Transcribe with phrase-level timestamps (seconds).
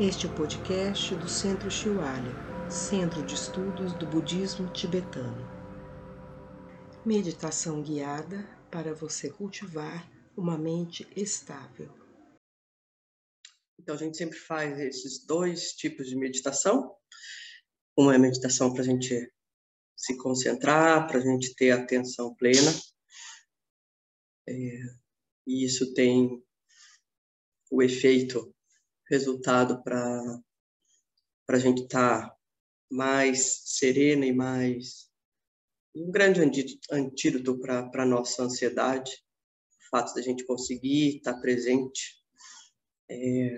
[0.00, 5.46] Este é o podcast do Centro Shiwalya, Centro de Estudos do Budismo Tibetano.
[7.06, 11.94] Meditação guiada para você cultivar uma mente estável.
[13.78, 16.92] Então, a gente sempre faz esses dois tipos de meditação.
[17.96, 19.32] Uma é meditação para a gente
[19.96, 22.72] se concentrar, para a gente ter atenção plena.
[24.48, 24.52] É,
[25.46, 26.44] e isso tem
[27.70, 28.53] o efeito
[29.08, 30.40] resultado para
[31.48, 32.36] a gente estar tá
[32.90, 35.10] mais serena e mais.
[35.94, 36.40] Um grande
[36.90, 42.20] antídoto para a nossa ansiedade, o fato da gente conseguir estar tá presente
[43.08, 43.56] é,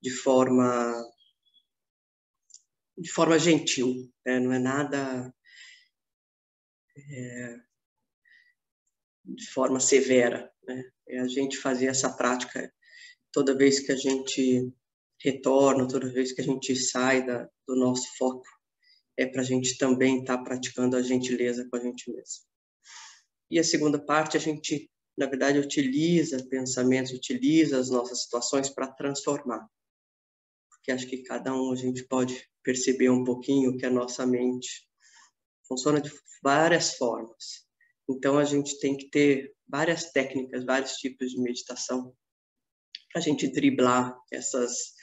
[0.00, 1.04] de forma
[2.96, 4.40] de forma gentil, né?
[4.40, 5.32] não é nada
[6.96, 7.56] é,
[9.24, 10.82] de forma severa, né?
[11.06, 12.72] é a gente fazer essa prática
[13.32, 14.72] toda vez que a gente
[15.20, 18.46] retorna, toda vez que a gente sai da, do nosso foco,
[19.16, 22.44] é para a gente também estar tá praticando a gentileza com a gente mesmo.
[23.50, 28.92] E a segunda parte, a gente, na verdade, utiliza pensamentos, utiliza as nossas situações para
[28.92, 29.66] transformar.
[30.70, 34.86] Porque acho que cada um a gente pode perceber um pouquinho que a nossa mente
[35.66, 36.12] funciona de
[36.42, 37.66] várias formas.
[38.08, 42.14] Então, a gente tem que ter várias técnicas, vários tipos de meditação
[43.12, 44.94] para a gente driblar essas,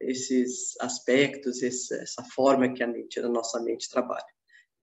[0.00, 4.26] esses aspectos, essa forma que a mente, a nossa mente trabalha.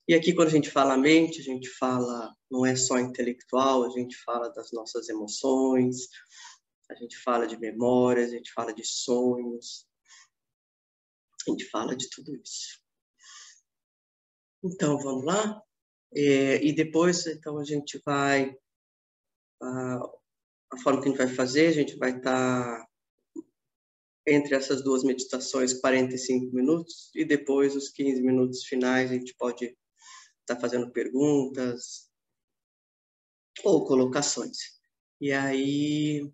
[0.06, 3.90] E aqui, quando a gente fala mente, a gente fala, não é só intelectual, a
[3.90, 6.08] gente fala das nossas emoções,
[6.90, 9.86] a gente fala de memórias, a gente fala de sonhos,
[11.46, 12.82] a gente fala de tudo isso.
[14.62, 15.62] Então, vamos lá?
[16.14, 18.54] É, e depois, então, a gente vai.
[19.62, 20.00] Ah,
[20.74, 22.88] a forma que a gente vai fazer, a gente vai estar tá
[24.26, 29.66] entre essas duas meditações 45 minutos e depois os 15 minutos finais a gente pode
[29.66, 32.10] estar tá fazendo perguntas
[33.62, 34.56] ou colocações.
[35.20, 36.28] E aí,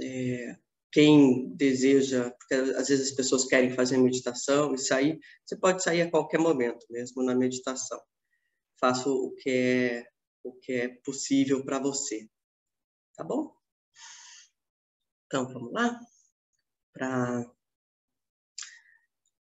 [0.00, 0.56] é,
[0.90, 6.02] quem deseja, porque às vezes as pessoas querem fazer meditação e sair, você pode sair
[6.02, 8.00] a qualquer momento, mesmo na meditação.
[8.80, 10.06] Faça o que é,
[10.42, 12.28] o que é possível para você.
[13.14, 13.55] Tá bom?
[15.26, 16.00] Então, vamos lá?
[16.92, 17.50] Pra...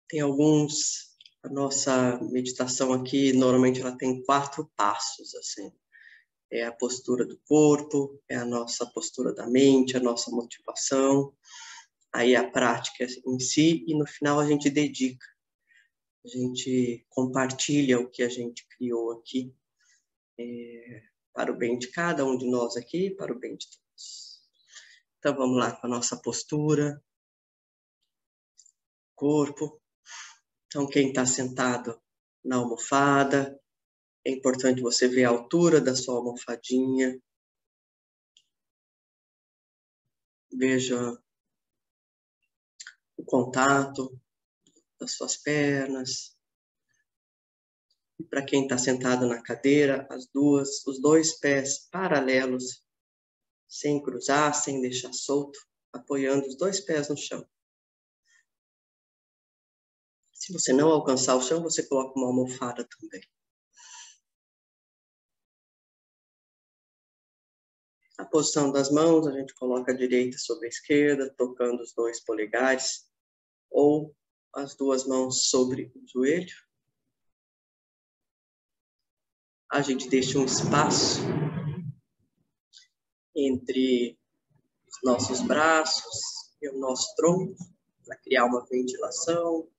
[0.07, 1.07] Tem alguns...
[1.43, 5.71] A nossa meditação aqui, normalmente, ela tem quatro passos, assim.
[6.51, 11.33] É a postura do corpo, é a nossa postura da mente, a nossa motivação,
[12.11, 15.25] aí a prática em si, e no final a gente dedica.
[16.25, 19.55] A gente compartilha o que a gente criou aqui
[20.37, 24.26] é, para o bem de cada um de nós aqui, para o bem de todos.
[25.27, 27.03] Então vamos lá com a nossa postura,
[29.13, 29.81] corpo.
[30.67, 32.01] Então quem está sentado
[32.45, 33.61] na almofada,
[34.25, 37.21] é importante você ver a altura da sua almofadinha.
[40.49, 41.21] Veja
[43.17, 44.17] o contato
[44.97, 46.37] das suas pernas.
[48.17, 52.86] E para quem está sentado na cadeira, as duas, os dois pés paralelos
[53.67, 55.59] sem cruzar, sem deixar solto,
[55.91, 57.47] apoiando os dois pés no chão.
[60.33, 63.21] Se você não alcançar o chão, você coloca uma almofada também.
[68.17, 72.23] A posição das mãos, a gente coloca a direita sobre a esquerda, tocando os dois
[72.23, 73.11] polegares,
[73.69, 74.15] ou
[74.53, 76.55] as duas mãos sobre o joelho.
[79.69, 81.19] A gente deixa um espaço
[83.37, 84.17] entre
[84.87, 86.19] os nossos braços
[86.61, 87.55] e o nosso tronco,
[88.03, 89.69] para criar uma ventilação.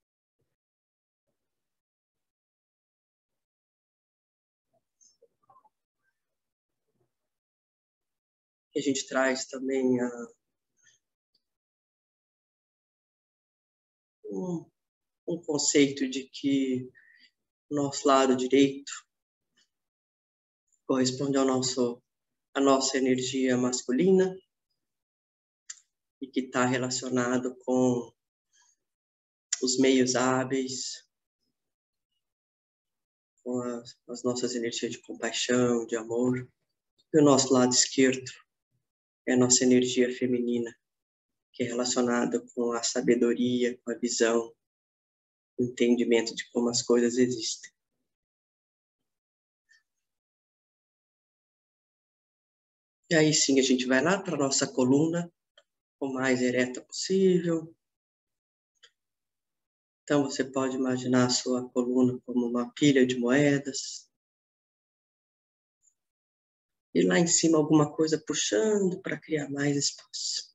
[8.79, 10.27] a gente traz também a,
[14.25, 14.65] um,
[15.27, 16.89] um conceito de que
[17.69, 18.91] nosso lado direito
[20.87, 22.01] corresponde ao nosso
[22.59, 24.37] a nossa energia masculina
[26.21, 28.13] e que está relacionado com
[29.63, 31.07] os meios hábeis,
[33.41, 36.51] com as, as nossas energias de compaixão, de amor.
[37.13, 38.29] E o nosso lado esquerdo
[39.25, 40.77] é a nossa energia feminina,
[41.53, 44.53] que é relacionada com a sabedoria, com a visão,
[45.57, 47.71] o entendimento de como as coisas existem.
[53.09, 55.31] E aí sim a gente vai lá para a nossa coluna,
[55.99, 57.73] o mais ereta possível,
[60.09, 64.09] Então você pode imaginar a sua coluna como uma pilha de moedas.
[66.95, 70.49] E lá em cima alguma coisa puxando para criar mais espaço.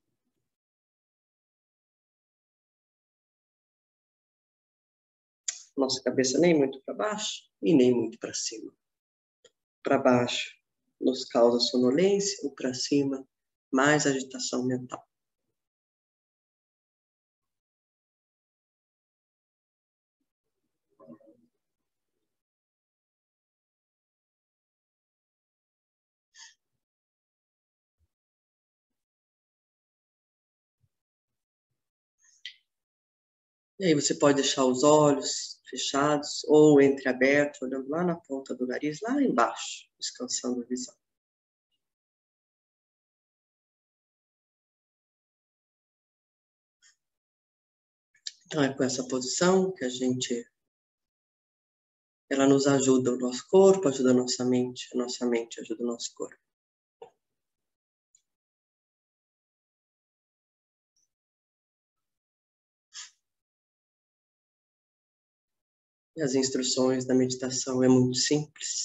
[5.77, 8.75] Nossa cabeça nem muito para baixo e nem muito para cima.
[9.85, 10.64] Para baixo
[11.05, 13.27] nos causa sonolência, e para cima
[13.73, 15.05] mais agitação mental.
[33.79, 38.67] E aí você pode deixar os olhos fechados ou entreabertos, olhando lá na ponta do
[38.67, 40.95] nariz, lá embaixo, descansando a visão.
[48.47, 50.47] Então é com essa posição que a gente
[52.31, 55.87] ela nos ajuda o nosso corpo, ajuda a nossa mente, a nossa mente ajuda o
[55.87, 56.44] nosso corpo.
[66.23, 68.85] As instruções da meditação é muito simples.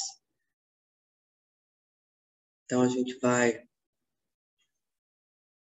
[2.65, 3.67] Então a gente vai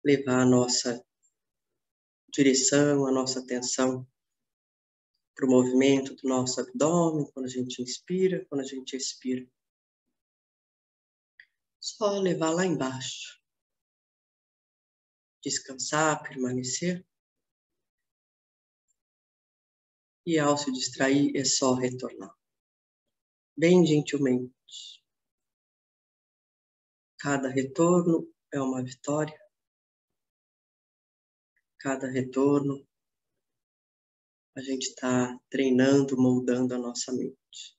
[0.04, 1.04] levar a nossa
[2.28, 4.06] direção, a nossa atenção
[5.34, 9.46] para o movimento do nosso abdômen, quando a gente inspira, quando a gente expira.
[11.80, 13.40] Só levar lá embaixo.
[15.42, 17.06] Descansar, permanecer.
[20.26, 22.34] E ao se distrair, é só retornar.
[23.56, 24.52] Bem gentilmente.
[27.18, 29.40] Cada retorno é uma vitória.
[31.78, 32.84] Cada retorno
[34.56, 37.76] a gente está treinando, moldando a nossa mente.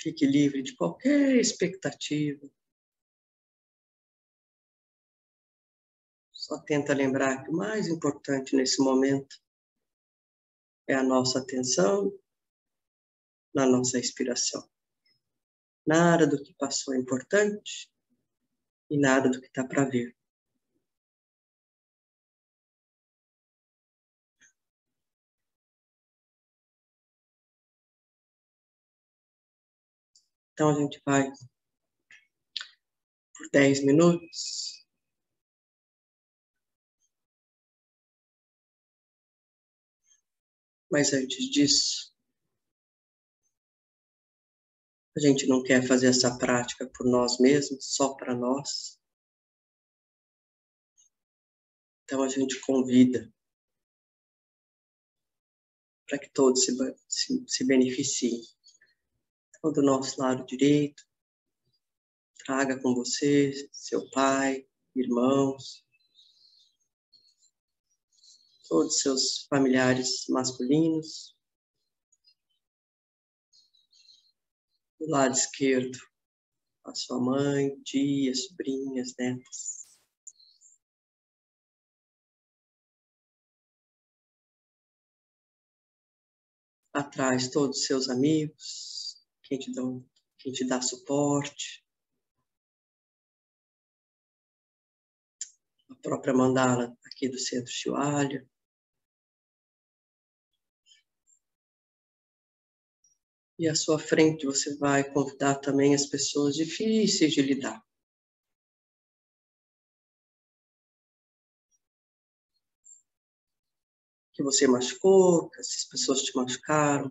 [0.00, 2.48] Fique livre de qualquer expectativa.
[6.46, 9.36] Só tenta lembrar que o mais importante nesse momento
[10.86, 12.16] é a nossa atenção
[13.52, 14.64] na nossa inspiração.
[15.84, 17.90] Nada do que passou é importante
[18.88, 20.16] e nada do que está para vir.
[30.52, 31.28] Então a gente vai
[33.34, 34.75] por 10 minutos.
[40.90, 42.14] Mas antes disso,
[45.16, 49.00] a gente não quer fazer essa prática por nós mesmos, só para nós.
[52.04, 53.32] Então a gente convida
[56.06, 56.76] para que todos se,
[57.08, 58.40] se, se beneficiem.
[59.58, 61.02] Então, do nosso lado direito,
[62.44, 65.85] traga com você seu pai, irmãos,
[68.68, 71.36] todos seus familiares masculinos.
[74.98, 75.98] Do lado esquerdo,
[76.84, 79.86] a sua mãe, tias, sobrinhas, netas.
[86.92, 90.02] Atrás, todos os seus amigos, quem te, dão,
[90.38, 91.84] quem te dá suporte.
[95.90, 98.46] A própria mandala aqui do centro Chihuahua.
[103.58, 107.82] E à sua frente você vai convidar também as pessoas difíceis de lidar.
[114.34, 117.10] Que você machucou, que essas pessoas te machucaram.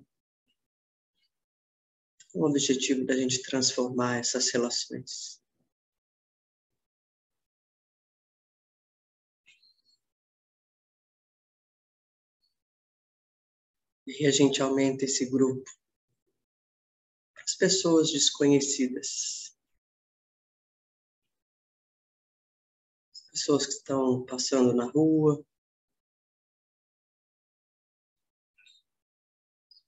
[2.36, 5.42] O objetivo da gente transformar essas relações.
[14.06, 15.68] E a gente aumenta esse grupo
[17.56, 19.56] pessoas desconhecidas.
[23.14, 25.46] As pessoas que estão passando na rua.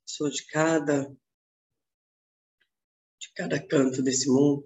[0.06, 1.16] Pessoas de cada
[3.20, 4.66] de cada canto desse mundo.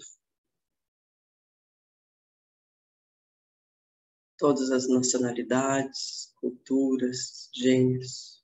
[4.37, 8.40] Todas as nacionalidades, culturas, gêneros.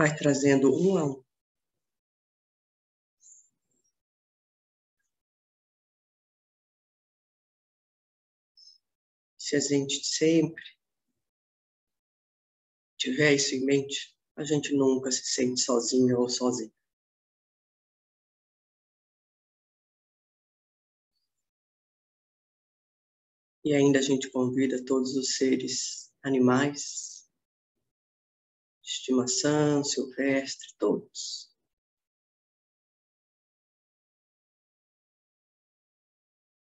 [0.00, 1.22] vai trazendo um a um.
[9.36, 10.64] Se a gente sempre
[12.96, 16.72] tiver isso em mente, a gente nunca se sente sozinho ou sozinho.
[23.62, 27.09] E ainda a gente convida todos os seres animais,
[29.00, 31.50] estimação, silvestre, todos.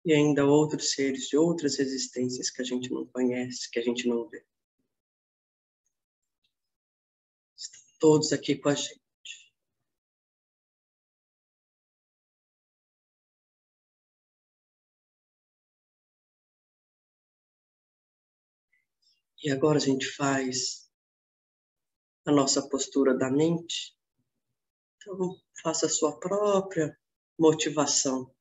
[0.05, 4.07] E ainda outros seres de outras existências que a gente não conhece, que a gente
[4.07, 4.45] não vê.
[7.55, 9.01] Estão todos aqui com a gente.
[19.41, 20.82] E agora a gente faz
[22.25, 23.95] a nossa postura da mente.
[24.97, 26.97] Então, faça a sua própria
[27.37, 28.33] motivação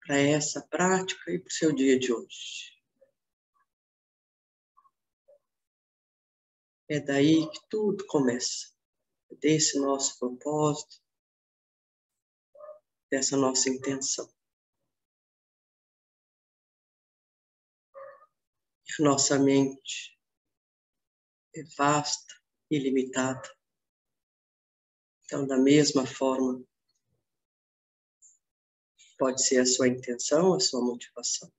[0.00, 2.80] para essa prática e para o seu dia de hoje.
[6.88, 8.74] É daí que tudo começa.
[9.30, 11.00] É desse nosso propósito,
[13.10, 14.28] dessa nossa intenção.
[18.98, 20.19] a nossa mente
[21.54, 22.34] é vasta
[22.70, 23.48] e limitada.
[25.24, 26.64] Então, da mesma forma,
[29.18, 31.52] pode ser a sua intenção, a sua motivação.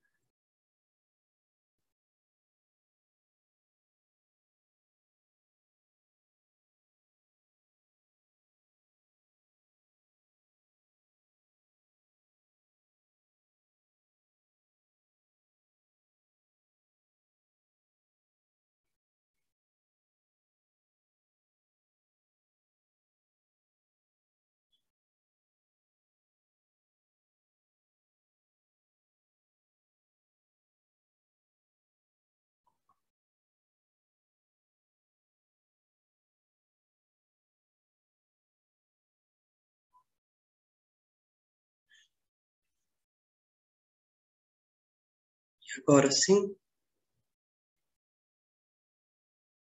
[45.78, 46.56] Agora sim,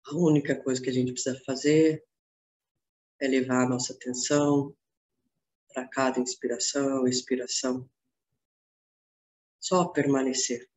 [0.07, 2.03] a única coisa que a gente precisa fazer
[3.21, 4.75] é levar a nossa atenção
[5.69, 7.89] para cada inspiração, expiração.
[9.61, 10.69] Só permanecer.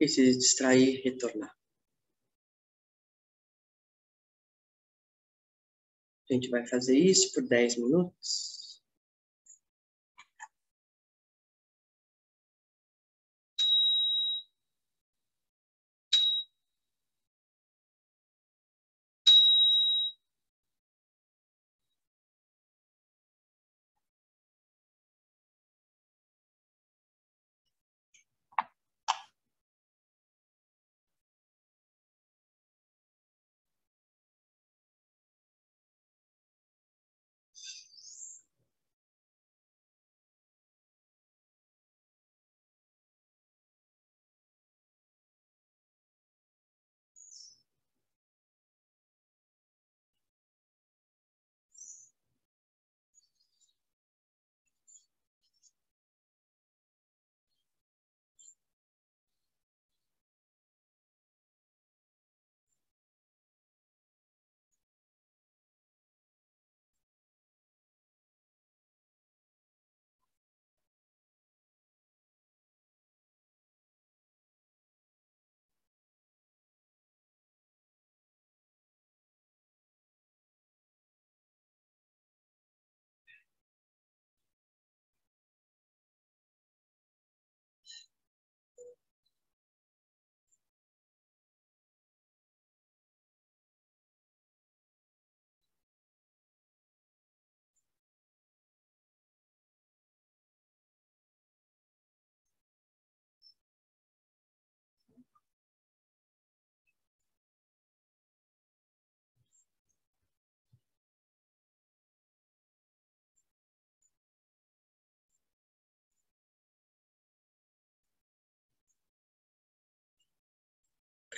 [0.00, 1.56] E se distrair, retornar.
[6.28, 8.55] A gente vai fazer isso por 10 minutos.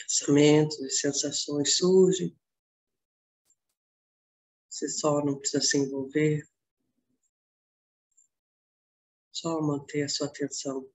[0.08, 2.34] Pensamentos e sensações surgem.
[4.70, 6.48] Você só não precisa se envolver.
[9.30, 10.88] Só manter a sua atenção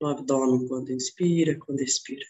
[0.00, 2.26] no abdômen quando inspira, quando expira.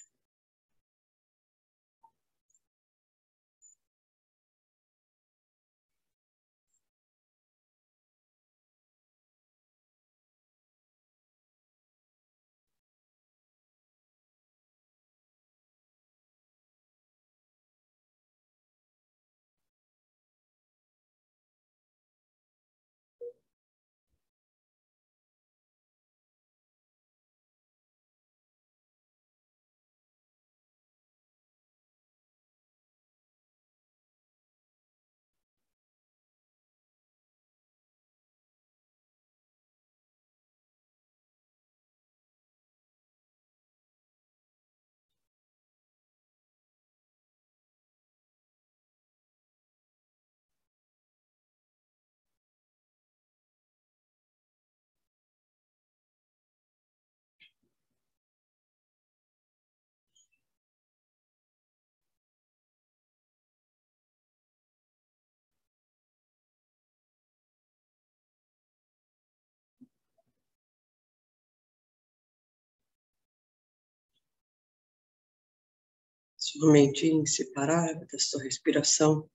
[76.59, 79.29] Somente inseparável da sua respiração.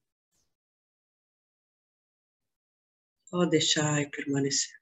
[3.25, 4.78] Só deixar e permanecer.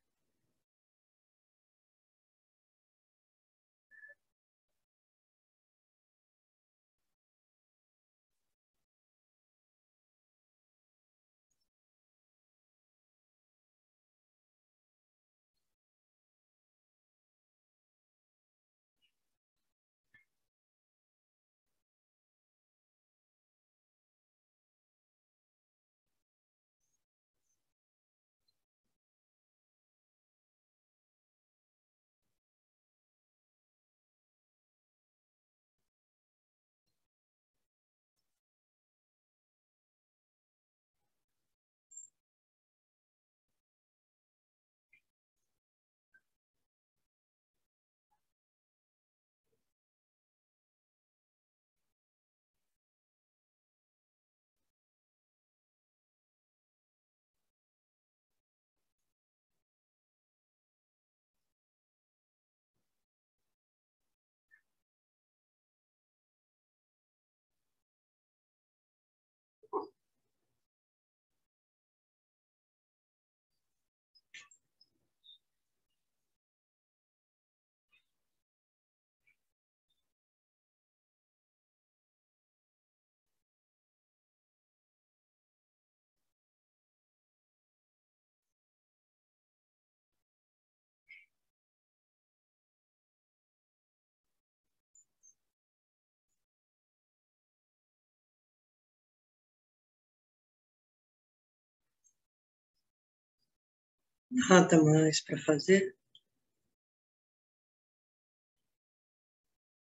[104.29, 105.96] Nada mais para fazer.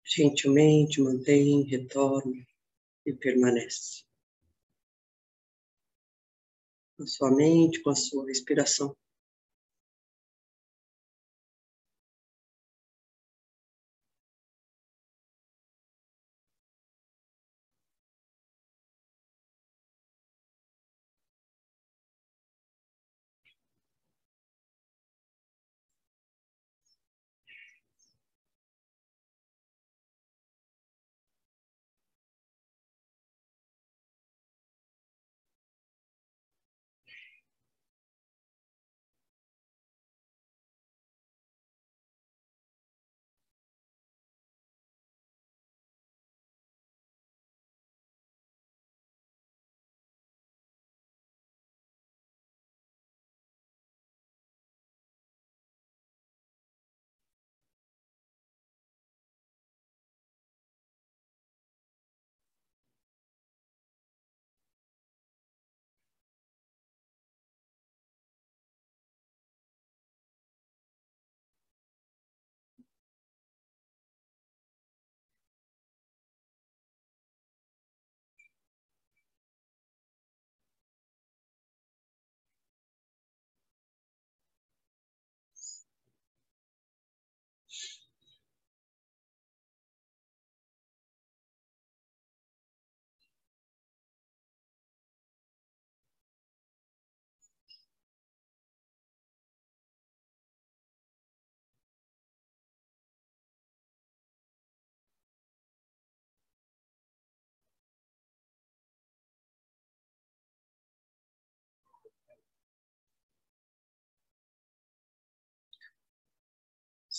[0.05, 2.47] Gentilmente mantém, retorna
[3.07, 4.05] e permanece.
[6.97, 8.97] Com a sua mente, com a sua respiração.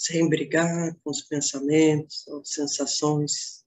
[0.04, 3.66] Sem brigar com os pensamentos ou sensações.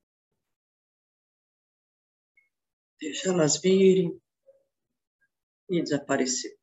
[3.00, 4.20] Deixa elas virem
[5.70, 6.55] e desaparecer.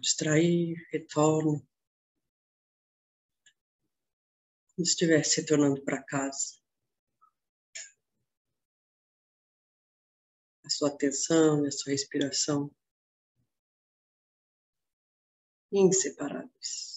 [0.00, 1.66] Distrair, retorno.
[4.74, 6.60] Como se estivesse retornando para casa.
[10.64, 12.70] A sua atenção e a sua respiração
[15.72, 16.95] inseparáveis.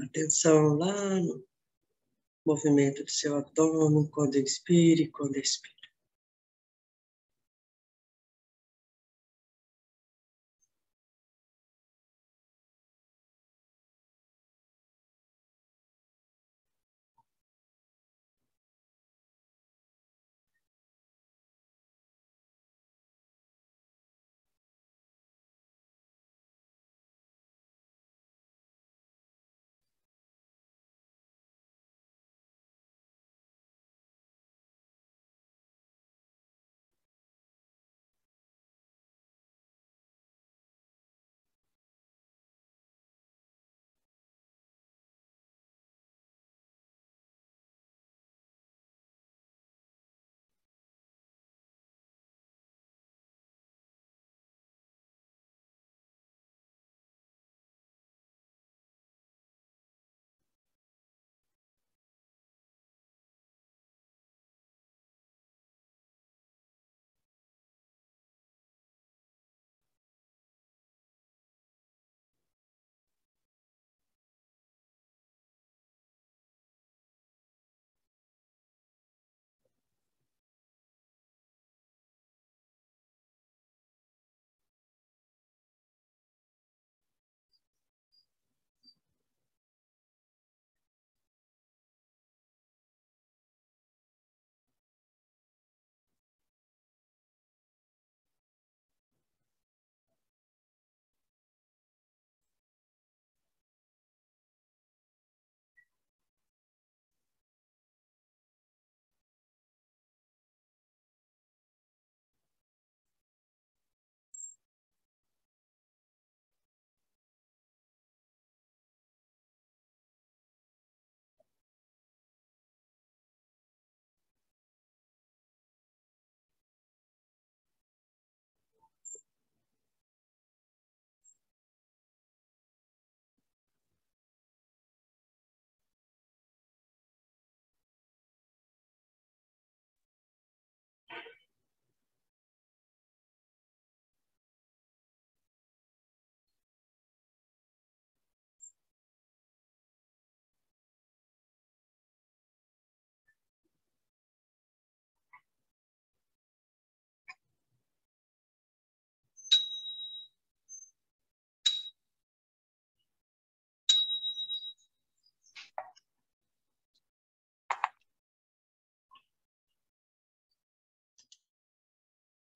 [0.00, 1.44] Atenção lá no
[2.46, 5.77] movimento do seu abdômen, quando inspire quando expire.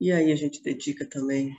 [0.02, 1.56] E aí a gente dedica também,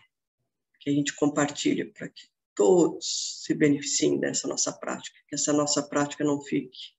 [0.82, 5.82] que a gente compartilha para que todos se beneficiem dessa nossa prática, que essa nossa
[5.82, 6.92] prática não fique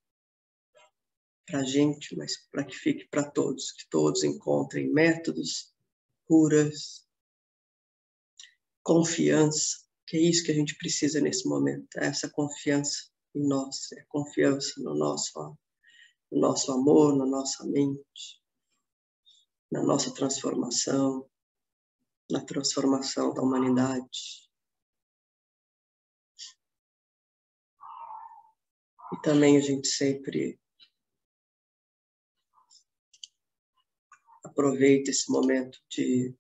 [1.45, 5.71] para a gente, mas para que fique para todos, que todos encontrem métodos,
[6.25, 7.07] curas,
[8.83, 13.93] confiança, que é isso que a gente precisa nesse momento, é essa confiança em nós,
[13.93, 15.59] é confiança no nosso,
[16.33, 18.43] no nosso amor, na nossa mente,
[19.71, 21.29] na nossa transformação,
[22.31, 24.45] na transformação da humanidade.
[29.13, 30.59] E também a gente sempre
[34.45, 36.35] aproveita esse momento de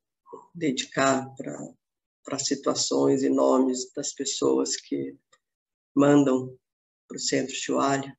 [0.54, 5.16] dedicar para situações e nomes das pessoas que
[5.94, 6.58] mandam
[7.06, 8.18] para o Centro Chualha,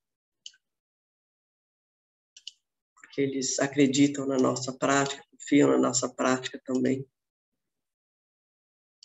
[2.96, 7.08] porque eles acreditam na nossa prática, confiam na nossa prática também.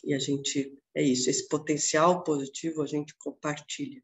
[0.04, 4.02] E a gente, é isso, esse potencial positivo a gente compartilha,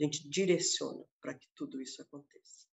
[0.00, 2.69] a gente direciona para que tudo isso aconteça.